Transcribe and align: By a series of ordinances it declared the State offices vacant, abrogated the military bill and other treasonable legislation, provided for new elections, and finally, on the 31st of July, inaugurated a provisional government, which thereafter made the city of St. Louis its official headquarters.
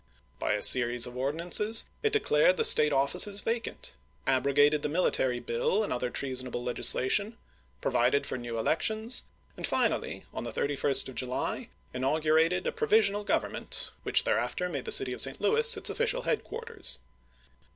By 0.39 0.53
a 0.53 0.63
series 0.63 1.05
of 1.05 1.15
ordinances 1.15 1.85
it 2.01 2.11
declared 2.11 2.57
the 2.57 2.65
State 2.65 2.91
offices 2.91 3.41
vacant, 3.41 3.93
abrogated 4.25 4.81
the 4.81 4.89
military 4.89 5.39
bill 5.39 5.83
and 5.83 5.93
other 5.93 6.09
treasonable 6.09 6.63
legislation, 6.63 7.37
provided 7.81 8.25
for 8.25 8.35
new 8.35 8.57
elections, 8.57 9.21
and 9.55 9.67
finally, 9.67 10.25
on 10.33 10.43
the 10.43 10.51
31st 10.51 11.09
of 11.09 11.13
July, 11.13 11.69
inaugurated 11.93 12.65
a 12.65 12.71
provisional 12.71 13.23
government, 13.23 13.91
which 14.01 14.23
thereafter 14.23 14.67
made 14.69 14.85
the 14.85 14.91
city 14.91 15.13
of 15.13 15.21
St. 15.21 15.39
Louis 15.39 15.77
its 15.77 15.87
official 15.91 16.23
headquarters. 16.23 16.97